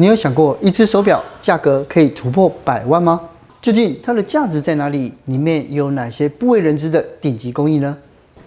[0.00, 3.20] 你有想过一只手表价格可以突破百万吗？
[3.62, 5.12] 究竟它的价值在哪里？
[5.26, 7.96] 里面有哪些不为人知的顶级工艺呢？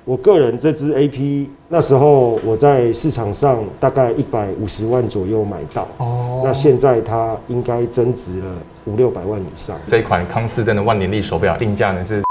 [0.04, 8.45] 我个人这只 AP 那时候我在市场上大概一百五十万左右买到，哦，那现在它应该增值了
[8.84, 9.77] 五六百万以上。
[9.88, 12.21] 这一款康斯登的万年历手表定价呢是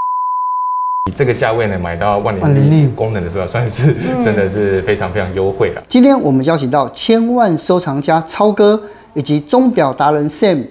[1.09, 5.83] 以这个价位呢买到万年历功能的手表，算是真的是非常非常优惠了。
[5.89, 8.79] 今天我们邀请到千万收藏家超哥。
[9.17, 10.67] 以及钟表达人 Sam，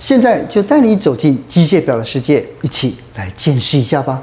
[0.00, 4.20] 现在就带你走进机械表的世界，一起来见识一下吧。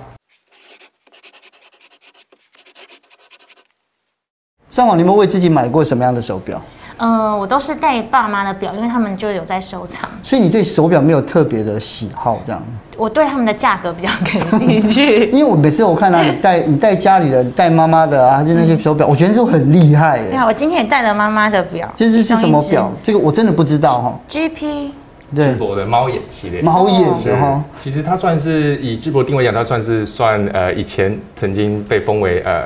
[4.69, 6.61] 上网，你们为自己买过什么样的手表？
[7.03, 10.07] 嗯、呃，我都是戴爸妈的表，因为他们就有在收藏。
[10.21, 12.61] 所以你对手表没有特别的喜好，这样？
[12.95, 15.25] 我对他们的价格比较感兴趣。
[15.33, 20.21] 因为我每次我看到你戴你戴家里的戴妈妈的啊，就那些手表，我觉得都很厉害。
[20.27, 21.91] 对啊，我今天也戴了妈妈的表。
[21.95, 22.91] 这是是什么表？
[23.01, 24.19] 这个我真的不知道哈。
[24.29, 24.91] GP。
[25.33, 26.61] 对，智博的猫眼系列。
[26.61, 27.63] 猫眼的哈。
[27.81, 32.65] 其实它算是以智博定位讲，它算是算呃以前曾经被封为呃。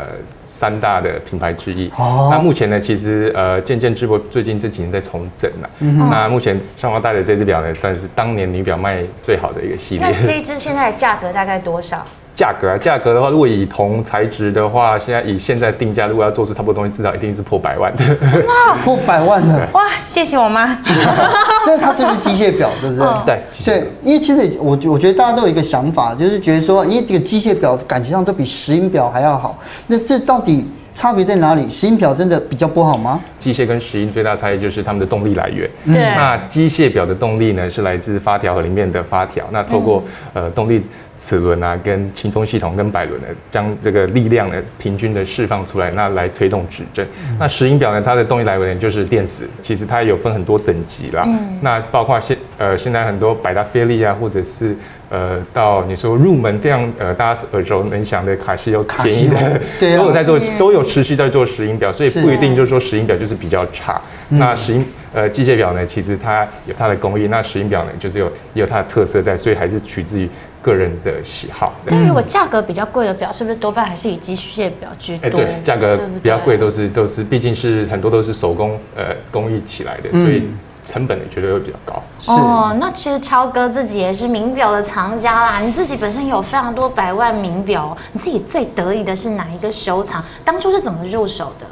[0.55, 1.91] 三大的品牌之一。
[1.97, 2.29] 哦。
[2.31, 5.69] 那目前呢，其实呃，渐渐智博最近这几年在重整了。
[5.79, 6.09] 嗯。
[6.09, 10.07] 那目前上方戴的这只表呢，算是当年女表卖最好的一个系列。
[10.09, 12.05] 那这一只现在的价格大概多少？
[12.35, 18.03] 价格啊，价格的话，如果以铜材质的话，现在以现在定价，如果要做出差不多东西，至少一定是破百万的。
[18.27, 18.47] 真的？
[18.83, 19.67] 破百万的？
[19.71, 20.77] 哇，谢谢我妈。
[21.65, 23.07] 那它这是机械表，对不对？
[23.25, 23.39] 对。
[23.65, 30.65] 对，因为其实我我觉得大家都有一个想法，就是觉得说，因为这个机械表感觉上都比石英表还要好，那这到底？
[30.95, 31.69] 差别在哪里？
[31.69, 33.19] 石英表真的比较不好吗？
[33.37, 35.69] 机械跟石英最大差异就是它们的动力来源。
[35.85, 35.97] 对。
[36.15, 39.43] 那机械表的动力呢，是来自发条和里面的发条。
[39.51, 40.01] 那透过、
[40.33, 40.81] 嗯、呃动力
[41.19, 47.07] 齿轮啊，跟轻松系统跟摆轮呢，将这个力量呢平均的释放出来，那来推动指针。
[47.29, 49.49] 嗯、那石英表呢，它的动力来源就是电子。
[49.61, 51.23] 其实它有分很多等级啦。
[51.25, 51.59] 嗯。
[51.61, 54.75] 那包括现呃现在很多百达翡丽啊，或者是。
[55.07, 64.01] 呃，到你说入门非常呃，大家耳熟能详的卡西欧便宜的，对，都有在做，都有持续在做石英表，所以不一定就是说石英表就是比较差。
[64.29, 64.83] 那石英
[65.15, 70.29] 呃机械表呢，其实它有它的工艺，那石英表呢就是有也有它的特色在，所以还是取自于
[70.61, 71.73] 个人的喜好。
[71.89, 75.27] 但如果价格比较贵的表，是不是多半还是以机械表居多？
[75.27, 80.47] 哎，对，价格比较贵都是都是，毕竟是很多都是手工呃工艺起来的，所以。
[80.87, 82.03] 成本也绝对会比较高。
[82.27, 85.59] 哦，那其实超哥自己也是名表的藏家啦。
[85.59, 90.23] 你自己本身有非常多百万名表，你自己最得意的是哪一个收藏？
[90.43, 91.65] 当初是怎么入手的？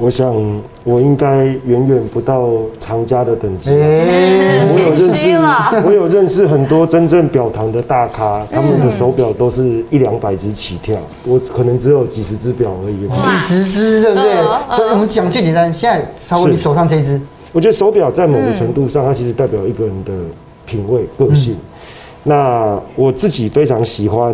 [0.00, 0.34] 我想
[0.82, 3.70] 我应该远远不到藏家的等级。
[3.70, 5.28] 欸、我有认识，
[5.86, 10.96] 我有认识很多真正表堂的大咖，他们的手表都是一两百只起跳，
[11.26, 13.06] 我可能只有几十只表而已。
[13.08, 14.34] 几十只，对不对？
[14.74, 17.20] 所以我们讲最简单，现在稍微你手上这一只。
[17.52, 20.12] 我觉得手表在某个程度上，它其实代表一个人的
[20.64, 21.52] 品味、个性。
[21.52, 21.58] 嗯、
[22.22, 24.32] 那我自己非常喜欢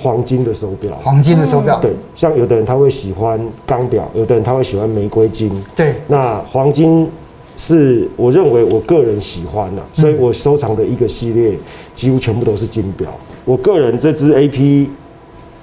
[0.00, 5.94] 黄金的手表，黄金的手表，对，像有的人他会喜欢钢表，有的人他会喜欢玫瑰金，对。
[6.06, 7.08] 那黄金
[7.56, 11.58] 是我认为我个人喜欢的，所以我收藏的一个系列
[11.92, 13.08] 几乎全部都是金表。
[13.44, 14.86] 我个人这只 AP，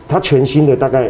[0.07, 1.09] 它全新的大概。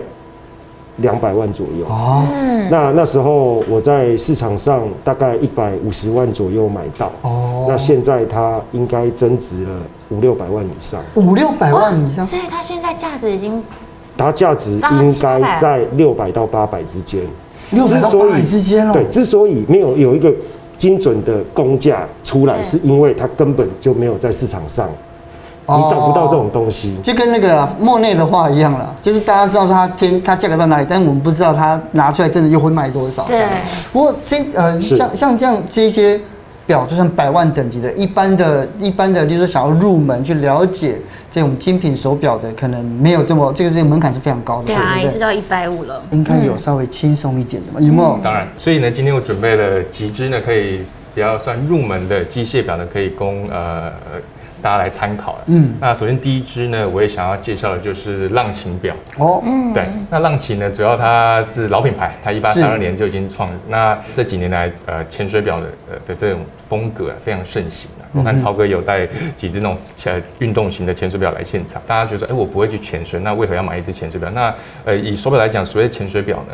[0.97, 1.85] 两百万左右。
[1.88, 2.23] 哦，
[2.69, 7.11] 那那时候我在市场上大概一百五十万左右买到。
[7.22, 9.69] 哦，那现在它应该增值了
[10.09, 13.61] 五六百万以上，五六百万以上，所以它现在价值已经，
[14.17, 17.22] 它价值应该在六百到八百之间，
[17.72, 20.34] 六百到八百之间哦，对，之所以没有有一个
[20.78, 24.89] 精准的公价出来，是因为它根本就没有在市场上。
[25.68, 33.24] 你找不到这种东西，就跟那个莫内的话一样了，就是大家知道说它天它价格到哪里，但是我们不知道它拿出来真的又会卖多少。
[33.24, 33.46] 对。
[33.92, 36.20] 不过这呃像像这样这些
[36.68, 41.00] 表，就算百万等级的，一般的一般的，就是说想要入门去了解
[41.31, 44.68] 这种精品手表的，可能没有这么这个这个门槛是非常高的。
[44.68, 46.00] 对啊，也是到一百五了。
[46.12, 47.80] 应该有稍微轻松一点的嘛？
[47.80, 48.20] 有没有？
[48.24, 48.47] 当然。
[48.56, 50.82] 所以呢，今天我准备了几只呢，可以
[51.16, 53.91] 比较算入门的机械表呢，可以供呃。
[54.66, 55.44] 大家来参考了。
[55.46, 58.96] 嗯，那首先第一支呢，我也想要介绍的就是浪琴表。
[59.20, 63.47] 哦，嗯，对，那浪琴呢，主要它是老品牌，它一八三二年就已经创。
[63.67, 68.09] 那这几年来，呃，潜水表的呃的这种风格啊，非常盛行啊。
[68.12, 74.28] 我看超哥有带几只那种呃运动型的潜水表来现场，大家觉得说，哎，我不会去潜水，那为何要买一只潜水表？
[74.34, 74.52] 那
[74.84, 76.53] 呃，以手表来讲，所谓潜水表呢，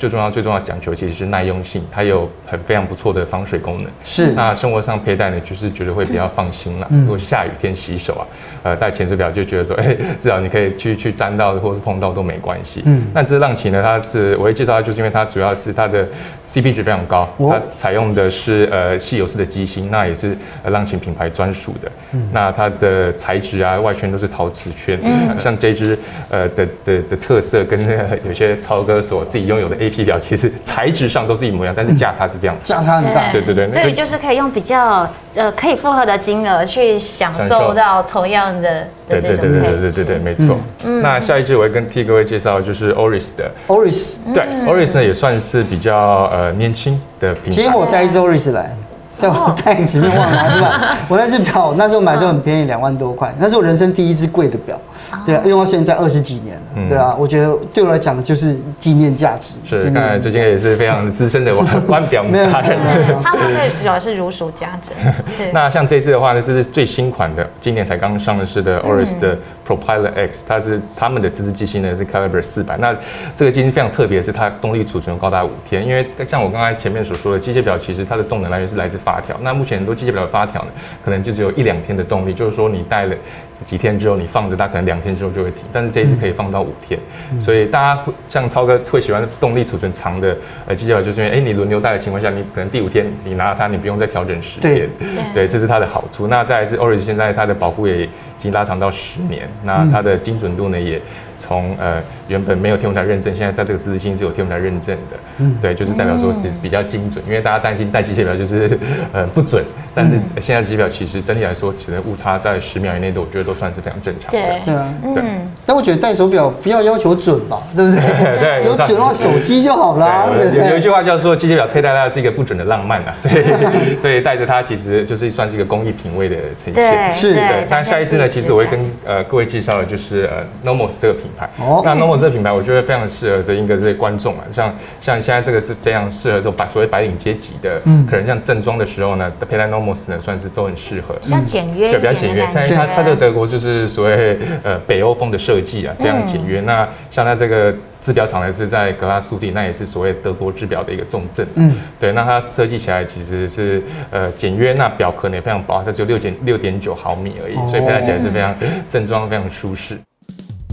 [0.00, 3.92] 最重要最重要讲求其实是耐用性，它有很非常不错的防水功能。
[4.02, 4.32] 是。
[4.32, 6.86] 那生活上佩戴呢，就是觉得会比较放心了。
[6.90, 7.02] 嗯。
[7.02, 8.24] 如果下雨天洗手啊，
[8.62, 12.82] 呃，戴潜水表就觉得说， 哎、欸，至少你可以去去沾到或者是碰到都没关系。
[12.86, 13.08] 嗯。
[13.12, 16.08] 那这浪琴呢，它是我会介绍它，就是因为它主要是它的
[16.48, 21.92] CP 值非常高，它采用的是呃稀有式的机芯，那也是浪琴品牌专属的。
[22.12, 22.26] 嗯。
[22.32, 24.98] 那它的材质啊，外圈都是陶瓷圈。
[25.02, 25.38] 嗯。
[25.38, 25.98] 像这只
[26.30, 27.78] 呃的的的特色跟
[28.26, 33.32] 有些超哥所自己拥有的 AP 表，其实材质上都是一模一样，但是价差是非常价差很大。
[33.32, 40.56] 对对对，所以就是可以用比较呃可以负荷的金额去享受到同样的对对对对对对对对，没错。
[40.84, 41.02] 嗯。
[41.02, 47.50] 那下一支我会跟替各位介绍就是 Oris 的 Oris，对 Oris 呢也算是比较呃年轻的品牌。
[47.50, 48.74] 今天我带一支 Oris 来。
[49.20, 50.96] 在我袋子里面忘了是吧？
[51.08, 54.80] 我那只表那时候买的时候很便宜，两万多块，那是我人生第一只贵的表。
[55.26, 56.88] 对啊，用到现在二十几年了。
[56.88, 59.54] 对啊，我觉得对我来讲就是纪念价值。
[59.68, 61.52] 是，看来最近也是非常资深的
[61.88, 62.78] 腕 表达人。
[63.22, 65.52] 他们对主要是如数家珍。
[65.52, 69.36] 那像这次的话呢，这是最新款的，今年才刚上市的 Oris 的
[69.66, 72.76] ProPilot X，它是他们的自制机芯呢是 Calibre 四百。
[72.76, 72.94] 那
[73.36, 75.84] 这个机芯非常特别，是它动力储存高达五天。
[75.84, 79.34] 因为像我刚才前面所说的，机械表其实它的动能来源是来自发条。
[79.40, 80.68] 那目前很多机械表的发条呢，
[81.02, 83.16] 可能就只有一两天的动力，就是说你带了
[83.64, 85.62] 几天之后，你放着它，可能两天之后就会停。
[85.72, 87.00] 但是这一次可以放到五天，
[87.32, 90.36] 嗯、所以大家会像超哥会喜欢动力储存长的
[90.66, 94.74] 呃机械表，就是因为哎，你轮流带的情况下，你可能第五天你拿了它，你不用再调整时间。
[94.74, 94.88] 对，
[95.32, 96.26] 对，这是它的好处。
[96.26, 101.00] 那再来是 Orange 现在它的保护也已经拉长到十年，那它的精准度呢也。
[101.40, 108.78] 从呃原本没有天文台认证，现在在这个自制芯是有天文台认证的，嗯，对，就是代表说是比较精准，因为大家担心戴机械表就是
[109.12, 109.64] 呃不准，
[109.94, 114.38] 但是现在机械表其实整体来说，其实误差在十秒以内的，我觉得都算是非常正常的。
[114.38, 115.22] 对，对啊，对。
[115.66, 118.00] 但我觉得戴手表不要要求准吧，对不对？
[118.38, 120.28] 对，有准的话手机就好了。
[120.54, 123.44] 有有一句话叫做机械表佩戴它是一个不准的浪漫啊，所以
[124.00, 127.12] 所以戴着它其实就是算是一个工艺品味的呈现。
[127.12, 127.40] 是的。
[127.68, 131.48] 那下一次呢，其实我会跟呃各位介绍的就是呃 Nomos 这个品牌。
[131.58, 142.46] 哦，那 Nomos 这个品牌，我觉得非常适合这应该这些观众啊，像像现在这个是非常适合这种白所谓白领阶级的，嗯，可能像正装的时候呢，佩戴 Nomos 呢算是都很适合，比较简约，对，比较简约。
[142.54, 146.60] 但是它它这个德国就是所谓呃北欧风的设计啊，非常简约。
[146.60, 152.12] 那像它这个制表厂呢是在格拉苏蒂，那也是所谓德国制表的一个重镇，嗯，对。
[152.12, 158.54] 那它设计起来其实是呃简约，那表壳呢也非常薄，它只有六点六点九毫米而已，所以佩戴起来是非常
[158.88, 159.98] 正装，非常舒适。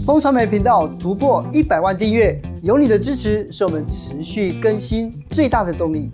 [0.06, 6.08] 风传媒频道突破一百万订阅，有你的支持是我们持续更新最大的动力。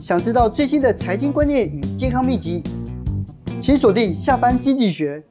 [0.00, 2.62] 想知道最新的财经观念与健康秘籍，
[3.60, 5.22] 请锁定下班经济学。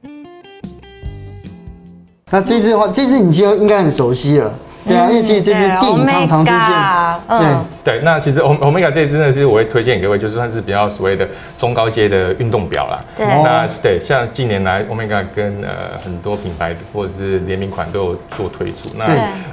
[2.30, 4.54] 那这支的话，这支你就应该很熟悉了。
[4.86, 7.40] 对啊，因为其实这支电影常常出现。
[7.40, 13.02] 对对，那其实 Omega 这支呢，其实我会推荐给各位，就是算是比较所谓的中高阶的运动表啦。
[13.16, 13.26] 对。
[13.26, 18.90] 那对，像近年来 Omega 跟呃很多品牌或者是联名款都有做推出。
[18.96, 19.06] 那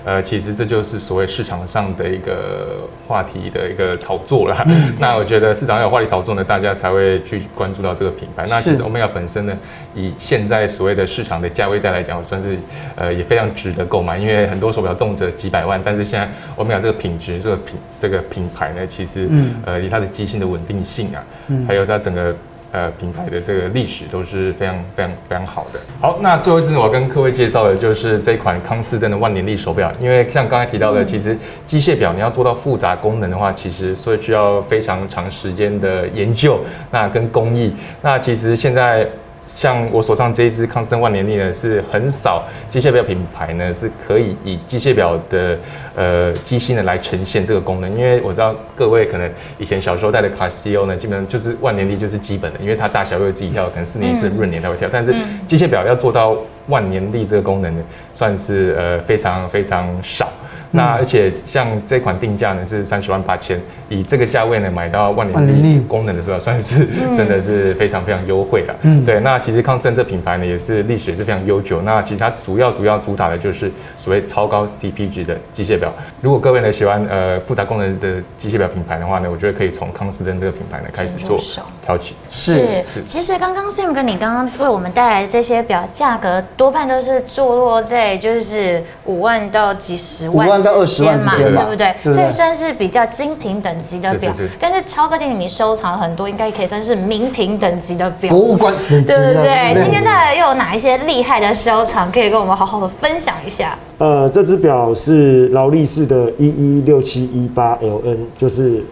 [0.04, 4.66] 呃，其实这就是所谓市场上的一个话题的一个炒作啦。
[5.00, 8.46] 那我觉得市场有话题炒作呢，大家才会去关注到这个品牌。
[8.50, 9.58] 那其实 Omega 本身呢，
[9.96, 12.58] 以现在所谓的市场的价位带来讲，算是
[12.96, 16.28] 呃也非常值得购买，因为很多手表动辄几百万，但是现在
[16.62, 19.28] Omega 这个品质，这个品这个品牌呢，其实
[19.66, 21.24] 呃以它的机芯的稳定性啊，
[21.68, 22.36] 还有它整个
[22.72, 25.80] 呃品牌的这个历史都是非常非常非常好的。
[26.02, 36.60] 好，那最后一支我要跟各位介绍的就是这款康斯登的万年历手表，因为像刚才提到的，其实机械表你要做到复杂功能的话，其实所以需要非常长时间的研究，
[36.92, 39.08] 那跟工艺，那其实现在。
[39.48, 45.58] 像我手上这一支康斯登万年历呢，是很少机械表品牌呢是可以以机械表的
[45.96, 49.28] 呃机芯呢来呈现这个功能，因为我知道各位可能
[49.58, 55.16] 以前小时候戴的卡西欧呢，基本上就是万年历就是基本的，因为它大小会自己跳，可能四年一次闰年它会跳，但是
[55.48, 56.38] 机械表要做到
[56.68, 60.32] 万年历这个功能呢，算是呃非常非常少。
[60.72, 63.60] 那而且像这款定价呢是三十万八千，
[63.90, 68.76] 以这个价位呢买到万年历功能的时候，算是 真的是非常非常优惠了。
[68.84, 69.20] 嗯，对。
[69.22, 71.82] 那其实康盛这品牌呢也是历史也是非常悠久。
[71.82, 73.72] 那其实它主要主要主打的就是
[74.08, 75.92] 所谓超高 CP 值的机械表。
[76.22, 81.38] 如果各位呢喜欢呃复杂功能的机械表品牌的话呢，我觉得可以从康斯登这个品牌呢开始做
[81.86, 82.16] 挑起。
[82.32, 82.54] 是
[82.94, 92.14] 是，其实刚刚 Sam 哥你刚刚为我们带来的这些表，价格多半都是坐落在就是五万到几十万，五万到二十万之间嘛，对不对？
[92.14, 94.32] 所以算是比较精品等级的表。
[94.32, 99.34] 是是是，但是超哥，今天你收藏很多，应该可以算是名品等级的表，博物馆等级，对不对？
[99.34, 103.78] 对对，今天带来又有哪一些厉害的收藏，可以跟我们好好的分享一下？
[104.00, 108.84] 呃，这只表是劳力士的一一六七一八 LN，就是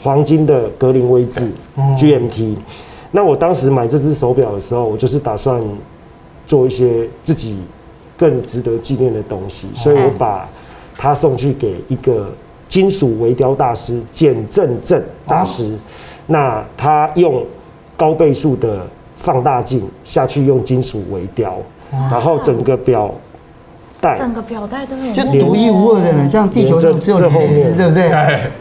[0.00, 2.56] 黄金的格林威治 GMT。
[3.10, 5.60] 那我当时买这只手表的时候，我就是打算
[6.46, 7.58] 做一些自己
[8.16, 10.48] 更值得纪念的东西，所以我把
[10.96, 12.32] 它送去给一个
[12.68, 15.72] 金属微雕大师简正正大师。
[16.28, 17.44] 那他用
[17.96, 18.86] 高倍数的
[19.16, 21.56] 放大镜下去用金属微雕，
[21.90, 23.12] 然后整个表。
[24.14, 28.10] 整个表带都有，就独一无二的人，像地球上只有这一只，对不对？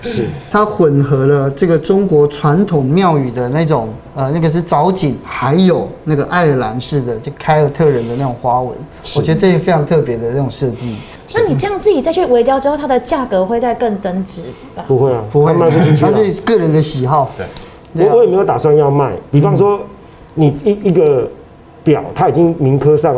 [0.02, 0.26] 是。
[0.52, 8.72] 它混合了这个中国传统庙宇的那种，呃，那个是藻井，还有那个爱尔兰式的，就凯尔特人的那种花纹。
[9.18, 10.96] 我觉得这是非常特别的那种设计。
[11.36, 14.84] 那你这样自己再去微雕之后，它的价格会再更增值吧？
[14.88, 16.02] 不会啊，不会卖不出去。
[16.02, 17.30] 它是个人的喜好。
[17.94, 18.08] 对。
[18.08, 19.12] 我我也没有打算要卖。
[19.32, 19.80] 比方说，
[20.34, 21.30] 你一一个
[21.84, 23.16] 表，它已经铭刻上。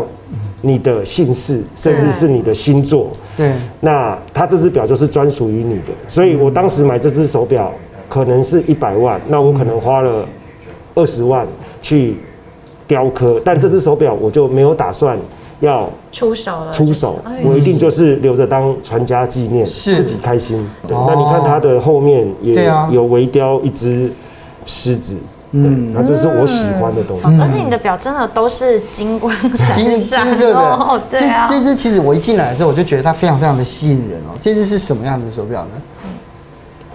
[0.62, 5.94] 你的姓氏，甚至是你的星座，对，那它这只表就是专属于你的。
[6.08, 7.72] 所以我当时买这只手表，
[8.10, 10.26] 可能是一百万，那我可能花了
[10.96, 11.46] 二十万
[11.80, 12.18] 去
[12.88, 15.16] 雕刻，但这只手表我就没有打算
[15.60, 16.72] 要出手了。
[16.72, 20.68] 出手，我一定就是留着当传家纪念，自己开心。
[20.88, 24.12] 对，那你看它的后面也有微雕一只
[24.66, 25.16] 狮子。
[25.52, 27.42] 嗯，那这是我喜欢的东西。
[27.42, 30.60] 而且你的表真的都是金光闪闪、金金色的。
[30.60, 31.46] 哦，对啊。
[31.48, 34.36] 这这只其实我一进来的时候，我就觉得它非常非常的吸引人哦。
[34.42, 35.82] 这只是什么样子的手表呢？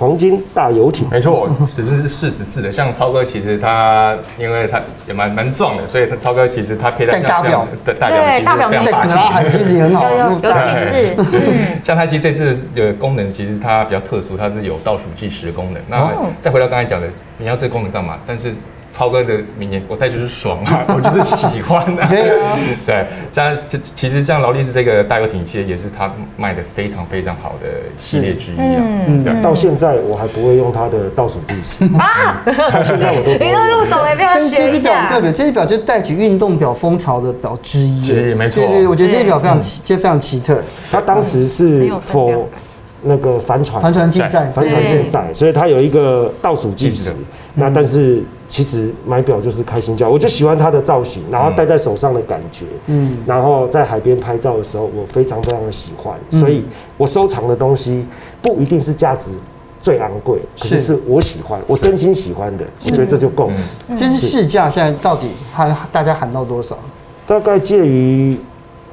[0.02, 2.72] 黄金大游艇，没错，尺寸是四十四的。
[2.72, 11.14] 像超哥，其实他因为他也蛮蛮壮的，所以他超哥其实他佩戴像这样的大表，其实非常霸气，其实也很好，尤其是
[11.84, 15.80] 像它其实这次的功能，其实它比较特殊，它是有倒数计时的功能。
[15.86, 17.06] 那再回到刚才讲的，
[17.38, 18.18] 你要这个功能干嘛？
[18.26, 18.52] 但是
[18.92, 22.06] 超哥的名言，我戴就是爽啊， 我就是喜欢啊。
[22.08, 23.56] 对啊， 对，像
[23.94, 28.82] 其实像劳力士这个大游艇系列，也是他卖的非常非常好的系列之一啊。
[29.06, 34.56] 嗯，到现在我还不会用它的倒数计时 啊，到现在我都你都入手了，不要学。
[34.58, 38.04] 这只表特别，这只表就是带起运动表风潮的表之一。
[38.04, 38.62] 是，没错。
[38.62, 40.62] 对对，我觉得这只表非常奇，这非常奇特。
[40.90, 42.44] 它当时是 for
[43.00, 47.12] 那个帆船，帆船竞赛，帆船竞赛，所以它有一个倒数计时。
[47.54, 56.62] 那但是其实买表就是开心叫，我就喜欢它的造型，然后戴在手上的感觉，嗯，然后在海边拍照的时候，我非常非常的喜欢，所以
[56.98, 58.04] 我收藏的东西
[58.42, 59.30] 不一定是价值
[59.80, 63.54] 最昂贵，可是是我喜欢，我真心喜欢的，我觉得这就够了。
[63.96, 66.76] 其实市价现在到底喊大家喊到多少？
[67.26, 68.36] 大概介于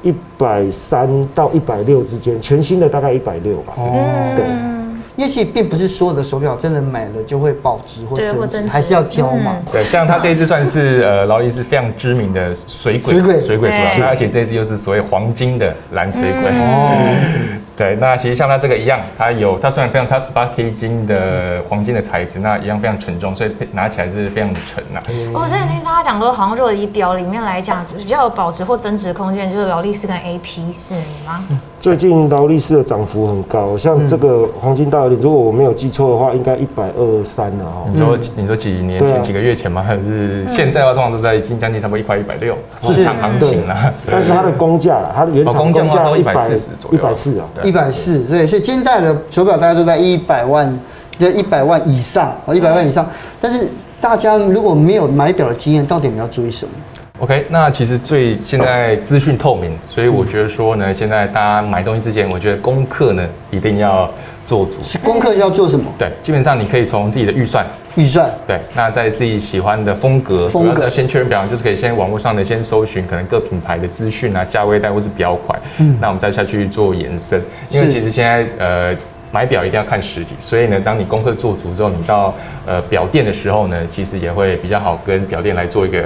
[0.02, 3.74] 一百三到一百六之间，全新的大概一百六吧。
[3.76, 4.79] 哦，对。
[5.20, 9.54] 因为其实并不是所有的手表真的买了就会保值或增值，还是要挑嘛。
[9.70, 14.06] 对，像它这一只算是呃劳力士非常知名的水鬼，水鬼水鬼是吧？
[14.08, 16.50] 而且这只又是所谓黄金的蓝水鬼。
[16.52, 17.60] 哦。
[17.76, 25.04] 对，那其实像它这个一样，它有它虽然非常它十八 K 金的黄金的材质，那一样非常沉重，所以拿起来是非常的沉呐、啊。
[25.34, 30.94] 我之前听大家讲说，好像如果以表里面来讲，比较有保值或增值空间，就是劳力士跟 AP 是
[31.26, 31.44] 吗？
[31.80, 37.86] 最近劳力士的涨幅很高，像这个黄金大如果我没有记错的话，应该一百二三了哈。
[37.90, 39.82] 你说你说几年前、几个月前吗？
[39.82, 43.74] 还是现在的话，通常都在已经将近差不多一块一百六市场行情了。
[44.10, 48.18] 但是它的工价，它的原厂工价一百四十左右，一百四啊，一百四。
[48.24, 50.78] 对，所以今天戴的手表大概都在一百万，
[51.16, 53.08] 就一百万以上啊，一百万以上。
[53.40, 53.66] 但是
[54.02, 56.72] 大家如果没有买表的经验，到底你们要注意什么
[57.20, 64.10] ？OK，那其实最现在资讯透明，所以我觉得说呢，现在大家买东西之前，我觉得功课呢一定要
[64.44, 64.76] 做足。
[65.04, 65.84] 功课要做什么？
[65.98, 78.96] 对，基本上你可以从自己的预算，预算，对，那在自己喜欢的风格，风格主要是先确认表，就是可以先网络上的先搜寻可能各品牌的资讯啊，价位带或是表款，嗯，那我们再下去做延伸，因为其实现在呃。
[79.32, 82.34] 买表一定要看实体，所以呢，当你功课做足之后，你到
[82.66, 86.02] 呃表店的时候呢，其实也会比较好跟表店来做一个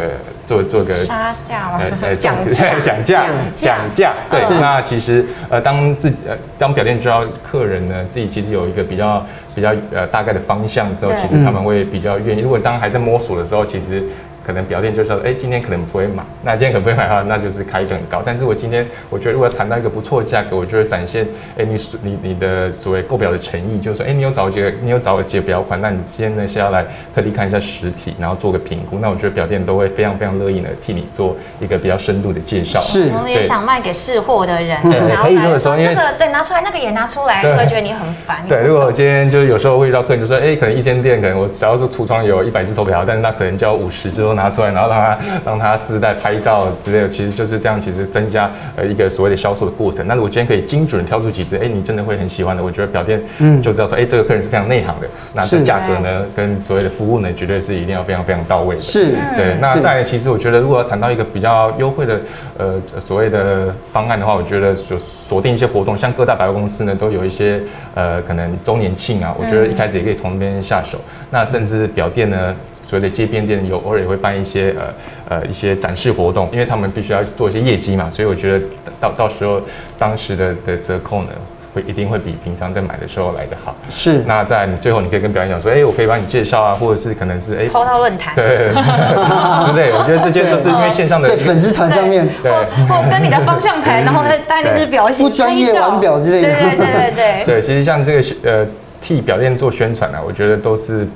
[0.46, 1.80] 做做一个杀价吗？
[2.02, 2.36] 呃讲
[2.82, 4.42] 讲价讲价对。
[4.60, 12.42] 那其实呃当自己呃当表店知道客人呢自己其实有一个比较比较呃大概的方向的时候，其实他们会比较愿意。
[12.42, 14.02] 如果当还在摸索的时候，其实
[14.46, 18.22] 可能表店就说，哎，今天可能不会买，那今天可能不会买的话，那就是开一个很高。
[18.24, 26.84] 但是我今天我觉得如果谈到一个不错的价格，我就会展现，哎，你你你的所谓购表的诚意，就是说，哎，你有找几个，你有找几个表款，那你今天呢是要来
[27.14, 32.80] 特地看一下实体，然后做个评估，那我觉得表店都会非常非常乐意的替你做一个比较深度的介绍。
[32.80, 38.44] 是，我们也想卖给试货的人，对，可以这么说，因为这个对拿出来，那个也拿出来，就会觉得你很烦。
[38.48, 50.04] 对，如果我今天就是有时候会遇到客人就说，哎，可能一间店可能我只要是橱窗有一百只手表，但是那可能就要五十只都拿出来，然后让他让他试戴拍照之类的，其实就是这样，其实增加呃一个所谓的销售的过程。
[50.06, 58.80] 那如果今天可以精准挑出几只，哎，你真的会很喜欢的，我觉得表店嗯就知道说，哎，这个客人是非常内行的，那这价格呢跟所谓的服务呢，绝对是一定要非常非常到位的。
[58.80, 59.56] 是，对。
[59.60, 62.20] 那再其实我觉得，如果要谈到一个比较优惠的
[62.58, 67.60] 呃所谓的方案的话，我觉得就锁定一些活动，像各大百货公司呢都有一些
[67.94, 70.98] 呃可能周年庆啊，我觉得一开始也可以从那边下手。
[71.30, 72.54] 那甚至表店呢。
[72.86, 78.64] 所谓的街边店有偶尔也会办一些呃呃一些展示活动，因为他们必须要做一些业绩嘛，所以我觉得
[79.00, 79.60] 到到时候
[79.98, 81.28] 当时的的折扣呢，
[81.74, 83.74] 会一定会比平常在买的时候来的好。
[83.88, 84.22] 是。
[84.26, 89.90] 那在你最后你可以跟表演讲说，哎，我可以帮你介绍啊，或者是可能是哎，抛到论坛，对，之类。
[89.90, 92.52] 我觉得这些都是因为线上的在粉丝团上面，对，
[92.86, 96.48] 或跟你的方向盘，然后他带那支表现，不专业玩表之类的。
[96.48, 97.44] 对对对对对。
[97.46, 98.66] 对，其实像这个呃。
[99.04, 101.06] 替表店做宣传呢、啊，我觉得都是，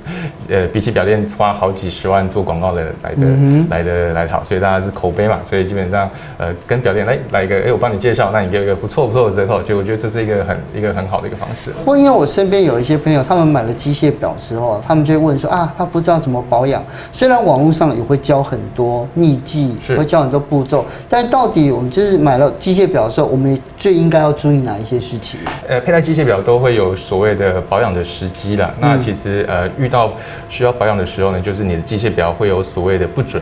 [0.47, 11.71] 呃，比起表店花好几十万做广告的来的、嗯、来的来的好，所以大家是口碑嘛，所以基本上，呃，跟表店来来一个，哎、欸，我帮你介绍，那你给我一个不错不错的折扣，就我觉得这是一个很一个很好的一个方式。
[11.71, 16.85] 不过因为我身边有一些朋友，他们买了机械表之后，他们就会问说啊，他不知道怎么保养。
[17.11, 25.41] 虽然网络上也会教很多秘技，是会教很多步骤，但到底我们就是买了机械表的时候，我们最应该要注意哪一些事情？
[25.67, 27.78] 呃，佩戴机械表都会有所谓的保。
[27.79, 30.13] 保养的时机了，那其实呃遇到
[30.49, 33.41] 需要保养的时候呢，就是你的机械表会有所谓的不准，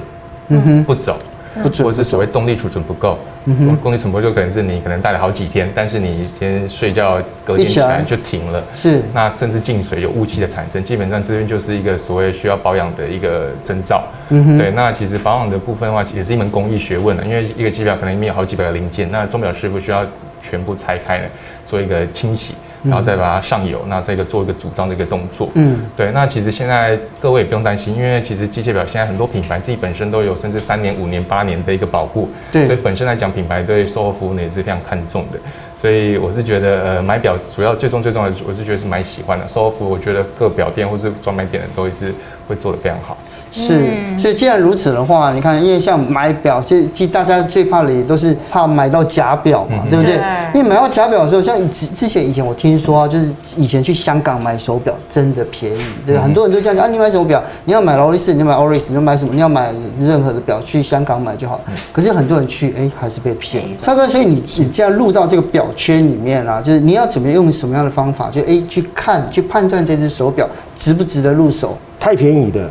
[0.48, 1.18] 嗯哼，不走，
[1.62, 20.04] 不准，或者是所谓动力储存不够，嗯哼，动力储存不够就可能是你可能戴了好几天，但是你先睡觉隔天起来就停了，是，那甚至进水有雾气的产生，基本上这边就是一个所谓需要保养的一个征兆，嗯哼，对，那其实保养的部分的话，也是一门工艺学问了，因为一个机表可能里面有好几百个零件，那钟表师傅需要
[20.42, 21.24] 全部拆开呢，
[21.66, 22.54] 做一个清洗。
[22.88, 25.50] 然后再把它上油，那这个做一个组装的一个动作。
[25.54, 26.10] 嗯，对。
[26.12, 32.28] 那其实现在各位也不用担心，因为其实机械表现在很多品牌自己本身都有，甚至三年、五年、八年的一个保护。
[32.50, 32.66] 对。
[32.66, 35.38] 所以本身来讲，品牌对售后服务呢也是非常看重的。
[35.76, 39.46] 所以我是觉得，呃，买表主要最终最重要的，我是觉得是蛮喜欢的。
[39.46, 42.14] 售后服务，我觉得各表店或是专卖店的都是
[42.48, 43.16] 会做得非常好。
[43.52, 43.86] 是，
[44.18, 50.16] 所以既然如此的话，你看，因为像买表，其实其实大家最怕的也都是怕买到假表嘛，嗯、对不对？
[50.16, 50.24] 对，
[50.54, 57.42] 因为买到假表的时候，像之之前以前我听说啊，就是以前去香港买手表真的便宜，对，嗯、很多人都这样讲啊，你买手表？
[57.64, 59.32] 你要买劳力士，你要买 Oris，你要买什么？
[59.32, 61.60] 你要买任何的表，去香港买就好。
[61.92, 63.64] 可是很多人去，哎、欸，还是被骗。
[63.80, 71.76] 超哥，所以你你这样入到这个表圈里面啊，就是你要怎么用什么样的方法，就哎、欸、去看去判断这只手表值不值得入手？
[71.98, 72.68] 太便宜的。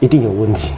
[0.00, 0.72] 一定有问题。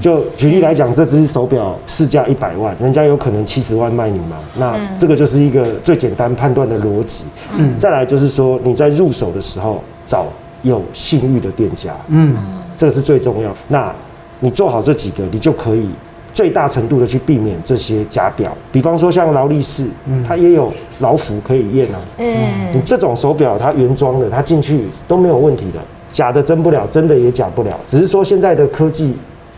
[0.00, 4.36] 就举例来讲，这只手表市价一百万，人家有可能七十万卖你嘛？
[4.56, 7.24] 那这个就是一个最简单判断的逻辑。
[7.56, 7.78] 嗯。
[7.78, 10.26] 再来就是说，你在入手的时候找
[10.62, 11.96] 有信誉的店家。
[12.08, 12.36] 嗯。
[12.76, 13.54] 这个是最重要。
[13.68, 13.92] 那
[14.40, 15.88] 你做好这几个，你就可以
[16.32, 18.54] 最大程度的去避免这些假表。
[18.70, 19.86] 比方说像劳力士，
[20.26, 22.00] 它也有劳服可以验啊。
[22.18, 22.26] 嗯。
[22.72, 25.80] 你这种手表它原装的，它进去都没有问题的。
[26.12, 27.70] 假的真不了，真的也假不了。
[27.86, 29.14] 只是说现在的科技，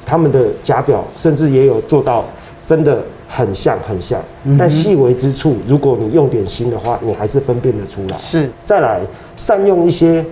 [0.06, 2.24] 他们的假表甚至也有做到
[2.64, 4.22] 真的很像很像，
[4.58, 8.16] 但细微之处，如果你用点心的话，你还是分辨得出来。
[8.18, 8.48] 是。
[8.64, 9.00] 再来，
[9.36, 10.24] 善用一些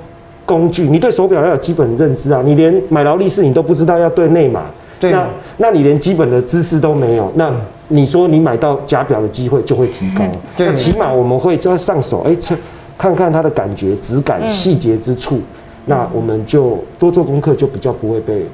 [0.46, 0.84] 工具。
[0.84, 2.40] 你对手表要有基本认知啊！
[2.44, 4.66] 你连买劳力士你都不知道要对内码，
[5.00, 5.10] 对。
[5.10, 7.52] 那那你连基本的知识都没有，那
[7.88, 10.24] 你说你买到假表的机会就会提高。
[10.56, 10.68] 对。
[10.68, 12.54] 那起码我们会就要上手，哎，测
[12.96, 15.40] 看看它的感觉、质感、细节之处。
[15.84, 18.46] 那我们就多做功课，就比较不会被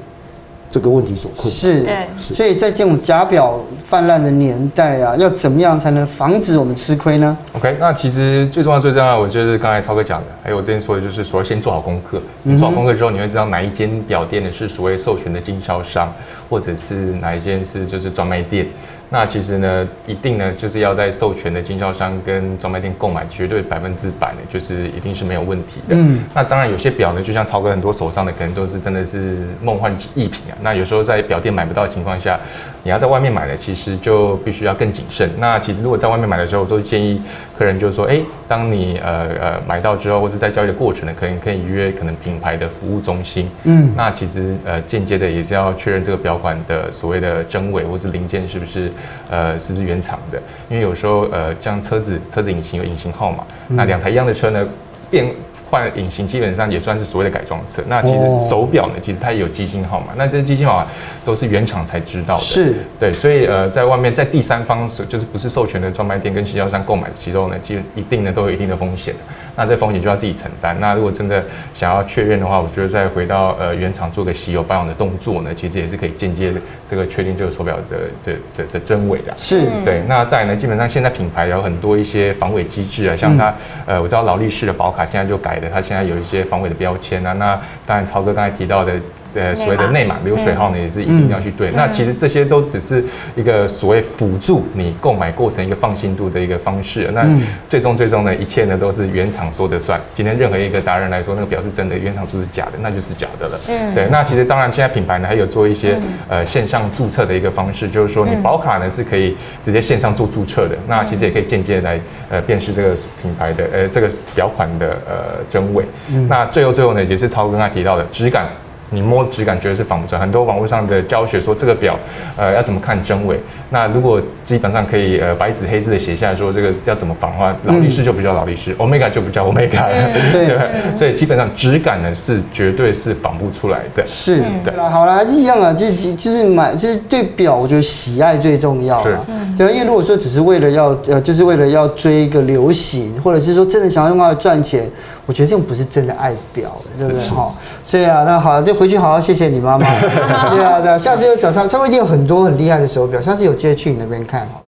[0.69, 1.51] 这个问题所困。
[1.51, 12.21] 是，对，所以在这种假表泛滥的年代啊，要怎么样才能防止我们吃亏呢？OK，那其实最重要、最重要，我就是刚才超哥讲的，还有我之前说的，就是说先做好功课。
[12.43, 16.11] 你做好功课之后，你会知道哪一间表店的是所谓授权的经销商，
[16.49, 18.67] 或者是哪一间是就是专卖店。
[19.11, 25.95] 那其实呢，一定呢，就是要在授权的经销商跟专卖店购买，绝对百分之百的，就是一定是没有问题的。
[25.95, 26.23] 嗯。
[26.33, 30.53] 那当然有些表呢，就像超哥很多手上的，可能都是真的是梦幻逸品啊。
[30.61, 32.39] 那有时候在表店买不到的情况下，
[32.83, 35.29] 你要在外面买的，其实就必须要更谨慎。
[35.37, 37.21] 那其实如果在外面买的时候，我都建议
[37.57, 43.49] 客人就是说，哎，当你呃呃买到之后，或是在交易的过程呢，可能可以约可能品牌的服务中心。
[43.63, 48.91] 嗯，那其实呃间接的也是要确认这个表款的所谓的真伪或是零件是不是
[49.29, 54.65] 呃是不是原厂的，因为有时候呃像车子车子引擎有引擎号码，嗯、那两台一样的车呢
[55.11, 55.27] 变。
[55.69, 57.81] 换隐形基本上也算是所谓的改装车。
[57.87, 60.07] 那其实手表呢，其实它也有机芯号码。
[60.17, 60.87] 那这些机芯号码
[61.23, 62.43] 都是原厂才知道的。
[62.43, 62.75] 是。
[62.99, 69.13] 对，所以呃，在外面在第三方就是不是授权的专卖店跟经销商购买的时候呢，其实一定呢都有一定的风险。
[69.55, 70.75] 那这风险就要自己承担。
[70.79, 76.53] 那如果真的想要确认的话，我觉得再回到呃原厂做个洗油保养的动作呢，其实也是可以间接
[76.89, 79.33] 这个确定这个手表的的的的真伪的。
[79.37, 79.67] 是。
[79.83, 80.01] 对。
[80.07, 83.49] 那再来呢，基本上现在品牌有很多一些防伪机制啊，像它、
[83.85, 85.58] 嗯、呃，我知道劳力士的保卡现在就改。
[85.67, 88.93] 它现在有一些防伪的标签啊，那当然超哥刚才提到的。
[89.35, 91.69] 呃，所谓的内码流水号呢，也是一定要去对。
[91.71, 93.03] 那其实这些都只是
[93.35, 97.09] 一个所谓辅助你购买过程一个放心度的一个方式。
[97.13, 97.27] 那
[97.67, 99.99] 最终最终呢，一切呢都是原厂说的算。
[100.15, 103.59] 今天任何一个达人来说，那个表是真的，原厂说是假的，那就是假的了。
[103.69, 104.07] 嗯，对。
[104.09, 110.75] 那其实当然，现在品牌呢还有做一些呃线上注册的一个方式，就是说你保卡呢是可以直接线上做注册的。
[110.87, 115.85] 那其实也可以间接来呃辨识这个品牌的呃这个表款的呃真伪。
[116.27, 118.47] 那最后最后呢，也是超哥刚才提到的质感。
[118.91, 121.97] 你摸质感绝对是仿不成，很多网络上的教学说这个表，
[122.35, 123.39] 呃，要怎么看真伪？
[123.71, 129.87] 那如果基本上可以呃白纸黑字的写下来说这个要怎么仿的话，劳力士就不叫劳力士，Omega 就不叫 Omega，
[130.31, 130.57] 对，对，
[130.95, 134.03] 所以基本上质感呢是绝对是仿不出来的。
[134.07, 139.25] 是，对，好了，还是一样啊，就是就是买，就是对表，我觉得喜爱最重要啊。
[139.57, 144.89] 对，因为如果说只是为了要呃，就是为了要追一个流行，或者是说真的想要用它来赚钱，
[145.27, 147.21] 我觉得这种不是真的爱表，对不对？
[147.29, 147.53] 哈，
[147.85, 149.87] 所以啊，那好，就回去好好谢谢你妈妈。
[150.55, 154.49] 对啊，对啊，下次有找超超哥一定有很多很厉害的手表，下次有直接去你那边看。